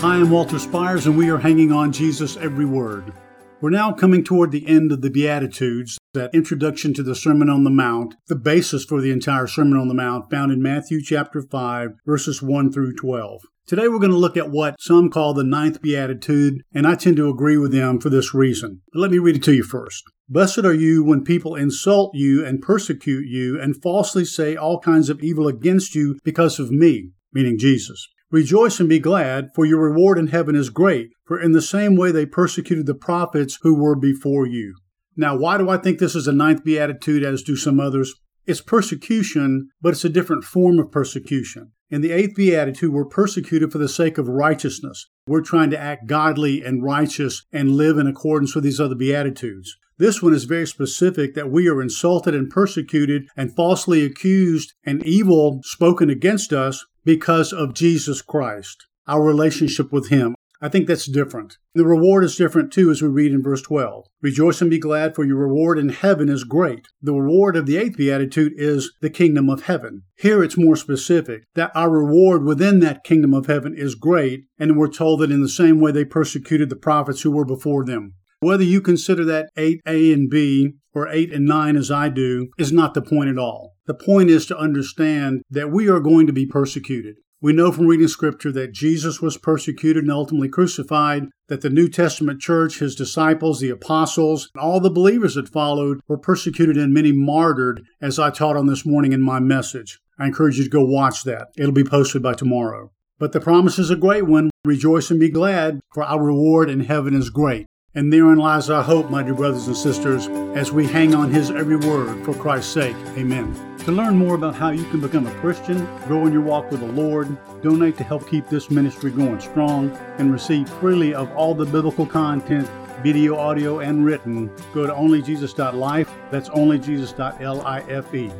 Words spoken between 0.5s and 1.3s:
Spires, and we